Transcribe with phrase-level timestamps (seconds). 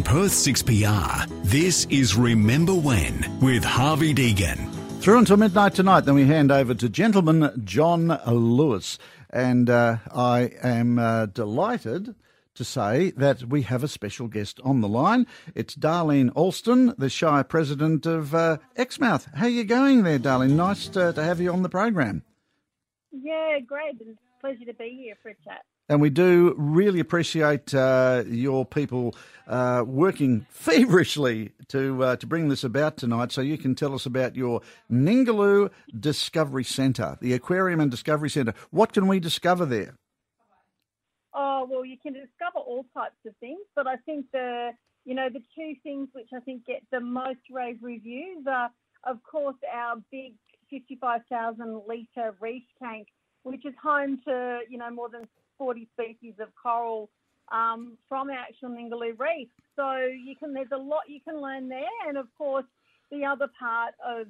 [0.00, 4.72] On Perth 6PR, this is Remember When with Harvey Deegan.
[5.02, 8.98] Through until midnight tonight, then we hand over to gentleman John Lewis.
[9.28, 12.14] And uh, I am uh, delighted
[12.54, 15.26] to say that we have a special guest on the line.
[15.54, 19.28] It's Darlene Alston, the Shire President of uh, Exmouth.
[19.34, 20.52] How are you going there, Darlene?
[20.52, 22.22] Nice to, to have you on the program.
[23.12, 23.96] Yeah, great.
[24.00, 25.60] It's a pleasure to be here for a chat.
[25.90, 29.12] And we do really appreciate uh, your people
[29.48, 33.32] uh, working feverishly to uh, to bring this about tonight.
[33.32, 35.68] So you can tell us about your Ningaloo
[35.98, 38.54] Discovery Centre, the Aquarium and Discovery Centre.
[38.70, 39.96] What can we discover there?
[41.34, 44.70] Oh well, you can discover all types of things, but I think the
[45.04, 48.70] you know the two things which I think get the most rave reviews are,
[49.02, 50.34] of course, our big
[50.70, 53.08] 55,000 litre reef tank,
[53.42, 55.26] which is home to you know more than
[55.60, 57.10] 40 species of coral
[57.52, 59.48] um, from our actual Ningaloo Reef.
[59.76, 62.64] So you can there's a lot you can learn there, and of course
[63.10, 64.26] the other part of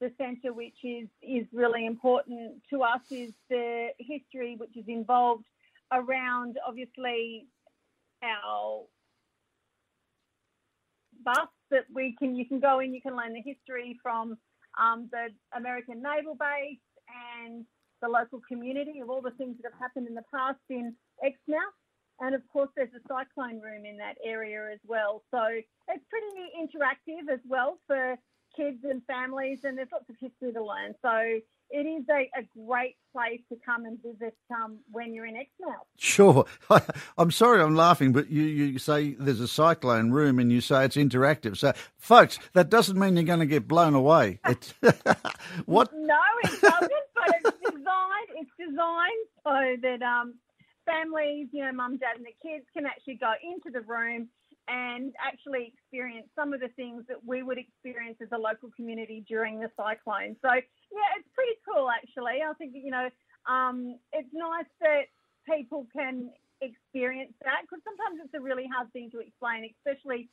[0.00, 5.46] the centre, which is is really important to us, is the history which is involved
[5.92, 7.46] around obviously
[8.22, 8.84] our
[11.24, 14.38] bus that we can you can go in, you can learn the history from
[14.80, 16.78] um, the American Naval Base
[17.42, 17.64] and
[18.00, 21.74] the local community of all the things that have happened in the past in Exmouth.
[22.20, 25.22] And of course, there's a cyclone room in that area as well.
[25.30, 28.16] So it's pretty interactive as well for
[28.56, 30.94] kids and families, and there's lots of history to learn.
[31.00, 35.36] So it is a, a great place to come and visit um, when you're in
[35.36, 35.86] Exmouth.
[35.98, 36.46] Sure.
[37.18, 40.84] I'm sorry I'm laughing, but you, you say there's a cyclone room and you say
[40.84, 41.56] it's interactive.
[41.56, 44.40] So, folks, that doesn't mean you're going to get blown away.
[44.46, 44.72] It's
[45.66, 45.92] what?
[45.94, 47.57] No, it doesn't, but it's
[47.88, 50.34] designed, it's designed so that um,
[50.84, 54.28] families, you know, mum, dad, and the kids can actually go into the room
[54.68, 59.24] and actually experience some of the things that we would experience as a local community
[59.26, 60.36] during the cyclone.
[60.44, 62.44] So, yeah, it's pretty cool actually.
[62.44, 63.08] I think, you know,
[63.48, 65.08] um, it's nice that
[65.48, 66.28] people can
[66.60, 70.28] experience that because sometimes it's a really hard thing to explain, especially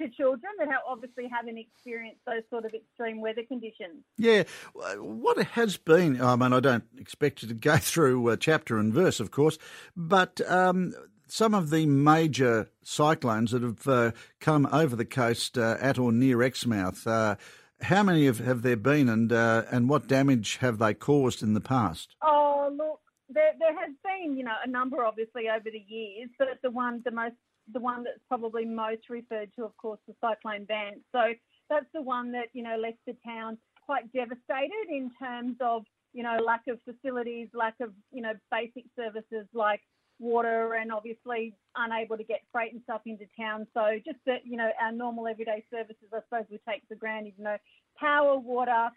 [0.00, 4.04] to children that have obviously haven't experienced those sort of extreme weather conditions.
[4.16, 8.92] Yeah, what has been, I mean, I don't expect you to go through chapter and
[8.92, 9.58] verse, of course,
[9.96, 10.94] but um,
[11.28, 16.10] some of the major cyclones that have uh, come over the coast uh, at or
[16.10, 17.36] near Exmouth, uh,
[17.82, 21.54] how many have, have there been and uh, and what damage have they caused in
[21.54, 22.16] the past?
[22.22, 26.48] Oh, look, there, there has been, you know, a number obviously over the years, but
[26.62, 27.34] the one, the most,
[27.72, 31.00] the one that's probably most referred to, of course, the Cyclone Vance.
[31.12, 31.34] So
[31.68, 36.22] that's the one that, you know, left the town quite devastated in terms of, you
[36.22, 39.80] know, lack of facilities, lack of, you know, basic services like
[40.18, 43.66] water and obviously unable to get freight and stuff into town.
[43.74, 47.34] So just that, you know, our normal everyday services, I suppose we take for granted,
[47.36, 47.56] you know,
[47.98, 48.88] power, water,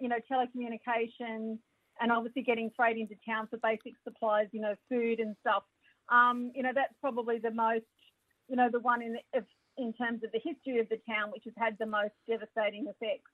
[0.00, 1.58] you know, telecommunications,
[2.00, 5.62] and obviously getting freight into town for basic supplies, you know, food and stuff.
[6.10, 7.84] Um, you know, that's probably the most,
[8.48, 9.16] you know, the one in,
[9.78, 13.30] in terms of the history of the town, which has had the most devastating effects.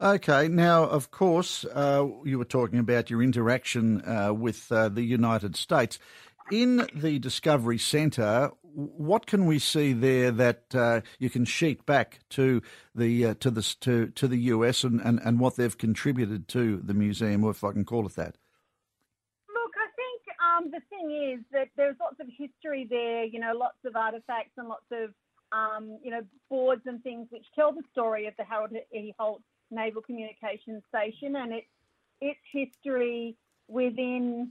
[0.00, 5.02] Okay, now, of course, uh, you were talking about your interaction uh, with uh, the
[5.02, 5.98] United States
[6.50, 12.20] in the Discovery Centre, what can we see there that uh, you can sheet back
[12.30, 12.60] to
[12.94, 16.78] the uh, to the to, to the US and, and, and what they've contributed to
[16.78, 18.36] the museum, or if I can call it that?
[19.48, 23.24] Look, I think um, the thing is that there's lots of history there.
[23.24, 25.10] You know, lots of artefacts and lots of
[25.52, 29.14] um, you know boards and things which tell the story of the Harold E.
[29.18, 31.68] Holt Naval Communications Station and its
[32.20, 33.36] its history
[33.68, 34.50] within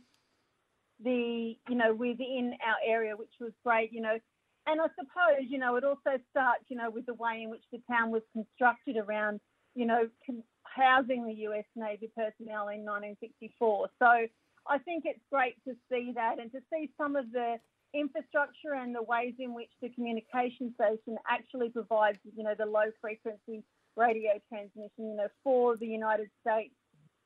[1.03, 4.17] the, you know, within our area, which was great, you know.
[4.65, 7.63] And I suppose, you know, it also starts, you know, with the way in which
[7.71, 9.39] the town was constructed around,
[9.75, 10.07] you know,
[10.63, 13.89] housing the US Navy personnel in 1964.
[13.99, 14.05] So
[14.67, 17.57] I think it's great to see that and to see some of the
[17.93, 22.89] infrastructure and the ways in which the communication station actually provides, you know, the low
[23.01, 23.63] frequency
[23.95, 26.73] radio transmission, you know, for the United States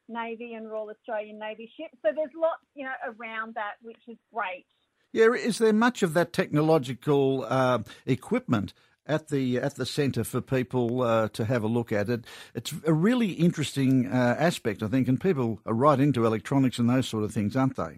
[0.09, 1.97] Navy and Royal Australian Navy ships.
[2.01, 4.65] So there's lots, you know, around that, which is great.
[5.13, 8.73] Yeah, is there much of that technological uh, equipment
[9.05, 12.25] at the at the centre for people uh, to have a look at it?
[12.53, 16.89] It's a really interesting uh, aspect, I think, and people are right into electronics and
[16.89, 17.97] those sort of things, aren't they?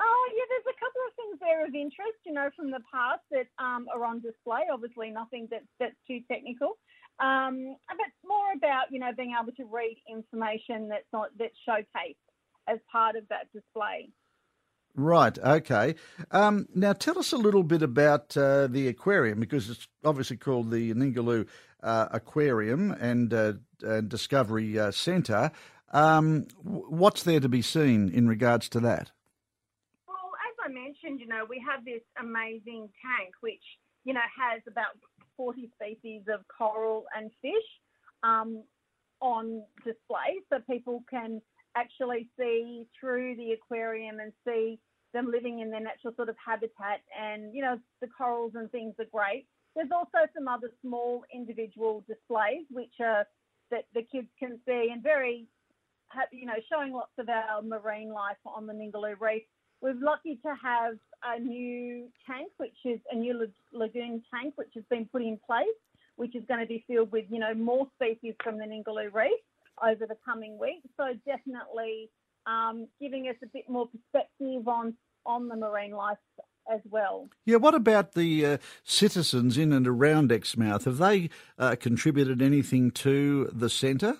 [0.00, 3.22] Oh yeah, there's a couple of things there of interest, you know, from the past
[3.32, 4.60] that um, are on display.
[4.72, 6.78] Obviously, nothing that's that's too technical.
[7.22, 12.16] Um, but more about you know being able to read information that's not that's showcased
[12.68, 14.10] as part of that display.
[14.94, 15.38] Right.
[15.38, 15.94] Okay.
[16.30, 20.70] Um, now, tell us a little bit about uh, the aquarium because it's obviously called
[20.70, 21.46] the Ningaloo
[21.82, 25.50] uh, Aquarium and, uh, and Discovery uh, Centre.
[25.92, 29.12] Um, what's there to be seen in regards to that?
[30.06, 33.62] Well, as I mentioned, you know, we have this amazing tank which
[34.04, 34.98] you know has about
[35.42, 37.68] 40 species of coral and fish
[38.22, 38.62] um,
[39.20, 41.42] on display, so people can
[41.76, 44.78] actually see through the aquarium and see
[45.12, 47.00] them living in their natural sort of habitat.
[47.18, 49.46] And, you know, the corals and things are great.
[49.74, 53.26] There's also some other small individual displays which are
[53.72, 55.48] that the kids can see and very,
[56.30, 59.42] you know, showing lots of our marine life on the Ningaloo Reef.
[59.82, 60.94] We're lucky to have
[61.24, 65.66] a new tank, which is a new lagoon tank, which has been put in place,
[66.14, 69.40] which is going to be filled with, you know, more species from the Ningaloo Reef
[69.84, 70.86] over the coming weeks.
[70.96, 72.10] So definitely
[72.46, 74.94] um, giving us a bit more perspective on
[75.26, 76.18] on the marine life
[76.72, 77.28] as well.
[77.44, 80.84] Yeah, what about the uh, citizens in and around Exmouth?
[80.84, 84.18] Have they uh, contributed anything to the centre?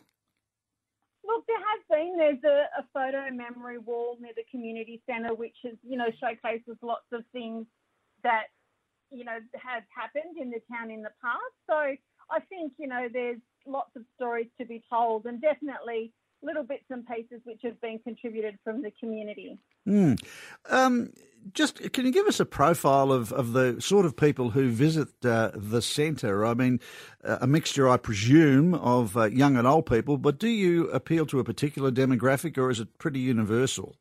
[2.17, 6.77] There's a, a, photo memory wall near the community centre, which is, you know, showcases
[6.83, 7.67] lots of things
[8.23, 8.47] that,
[9.11, 11.55] you know, have happened in the town in the past.
[11.69, 11.77] So
[12.31, 16.13] I think, you know, there's lots of stories to be told and definitely
[16.43, 19.59] little bits and pieces which have been contributed from the community.
[19.87, 20.23] Mm.
[20.71, 21.13] Um,
[21.53, 25.09] just can you give us a profile of, of the sort of people who visit
[25.25, 26.45] uh, the centre?
[26.47, 26.81] I mean,
[27.25, 31.41] a mixture, I presume, of uh, young and old people, but do you appeal to
[31.41, 33.97] a particular demographic or is it pretty universal?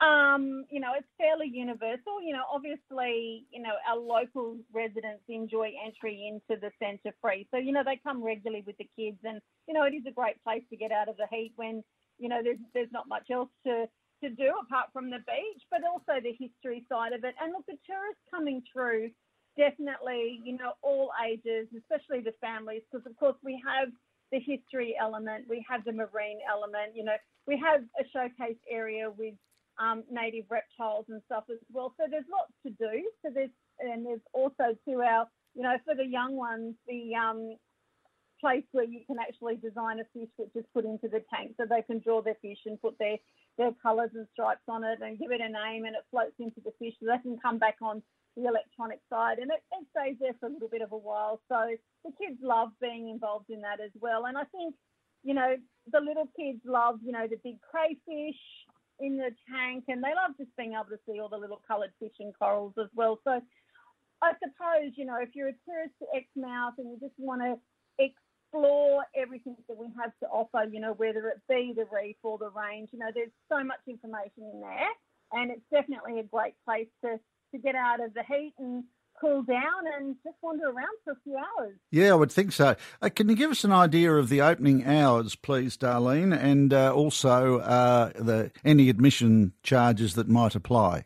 [0.00, 2.22] Um, you know, it's fairly universal.
[2.22, 7.48] You know, obviously, you know, our local residents enjoy entry into the centre free.
[7.50, 10.12] So, you know, they come regularly with the kids and, you know, it is a
[10.14, 11.82] great place to get out of the heat when,
[12.18, 13.86] you know, there's, there's not much else to,
[14.22, 17.34] to do apart from the beach, but also the history side of it.
[17.42, 19.10] And look, the tourists coming through,
[19.56, 23.88] definitely, you know, all ages, especially the families, because of course we have
[24.30, 27.16] the history element, we have the marine element, you know,
[27.48, 29.34] we have a showcase area with
[29.78, 31.94] um, native reptiles and stuff as well.
[31.96, 33.08] So there's lots to do.
[33.22, 37.56] So there's and there's also to our you know for the young ones the um,
[38.40, 41.66] place where you can actually design a fish which is put into the tank so
[41.66, 43.16] they can draw their fish and put their
[43.56, 46.60] their colours and stripes on it and give it a name and it floats into
[46.64, 48.02] the fish so they can come back on
[48.36, 51.40] the electronic side and it, it stays there for a little bit of a while.
[51.48, 51.58] So
[52.04, 54.26] the kids love being involved in that as well.
[54.26, 54.74] And I think,
[55.24, 55.56] you know,
[55.90, 58.38] the little kids love, you know, the big crayfish,
[59.00, 61.92] in the tank, and they love just being able to see all the little coloured
[61.98, 63.18] fish and corals as well.
[63.24, 63.40] So
[64.22, 67.56] I suppose, you know, if you're a tourist to Exmouth and you just want to
[67.98, 72.38] explore everything that we have to offer, you know, whether it be the reef or
[72.38, 74.90] the range, you know, there's so much information in there,
[75.32, 77.18] and it's definitely a great place to,
[77.52, 78.84] to get out of the heat and
[79.20, 81.74] cool down and just wander around for a few hours.
[81.90, 82.76] Yeah, I would think so.
[83.02, 86.92] Uh, can you give us an idea of the opening hours, please, Darlene, and uh,
[86.92, 91.04] also uh, the any admission charges that might apply?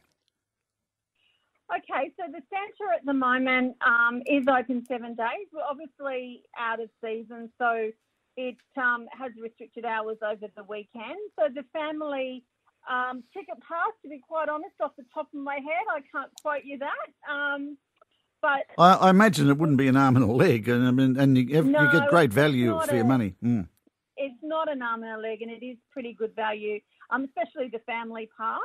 [1.75, 5.49] Okay, so the centre at the moment um, is open seven days.
[5.53, 7.91] We're obviously out of season, so
[8.37, 11.19] it um, has restricted hours over the weekend.
[11.39, 12.45] So the family
[12.91, 16.31] um, ticket pass, to be quite honest, off the top of my head, I can't
[16.43, 17.31] quote you that.
[17.31, 17.79] Um,
[18.43, 21.17] but I, I, imagine it wouldn't be an arm and a leg, and I mean,
[21.19, 23.37] and you, have, no, you get great value for a, your money.
[23.43, 23.69] Mm.
[24.17, 26.81] It's not an arm and a leg, and it is pretty good value,
[27.11, 28.59] um, especially the family pass.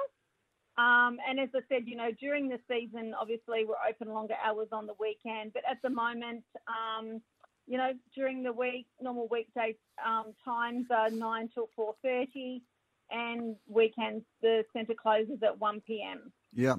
[0.77, 4.67] Um, and as I said, you know, during the season, obviously we're open longer hours
[4.72, 7.22] on the weekend, but at the moment, um,
[7.65, 12.63] you know, during the week, normal weekday um, times are nine till four thirty,
[13.12, 16.31] and weekends the centre closes at one p.m.
[16.54, 16.75] Yeah.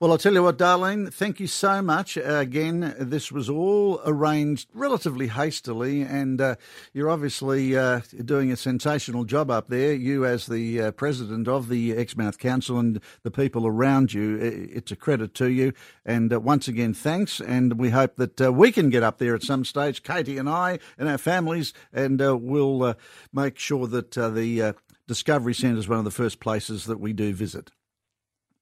[0.00, 2.16] Well, I'll tell you what, Darlene, thank you so much.
[2.16, 6.54] Uh, again, this was all arranged relatively hastily, and uh,
[6.92, 9.92] you're obviously uh, doing a sensational job up there.
[9.92, 14.38] You, as the uh, president of the Exmouth Council, and the people around you,
[14.72, 15.72] it's a credit to you.
[16.06, 17.40] And uh, once again, thanks.
[17.40, 20.48] And we hope that uh, we can get up there at some stage, Katie and
[20.48, 22.94] I and our families, and we'll
[23.32, 24.76] make sure that the
[25.08, 27.72] Discovery Centre is one of the first places that we do visit.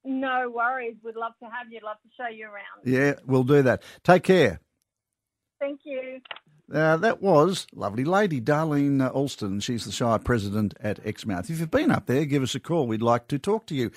[0.06, 0.94] No worries.
[1.04, 1.80] We'd love to have you.
[1.84, 2.84] Love to show you around.
[2.84, 3.82] Yeah, we'll do that.
[4.04, 4.60] Take care.
[5.58, 6.20] Thank you.
[6.72, 9.60] Uh, that was lovely lady, Darlene Alston.
[9.60, 11.48] She's the Shire President at Exmouth.
[11.48, 12.88] If you've been up there, give us a call.
[12.88, 13.92] We'd like to talk to you.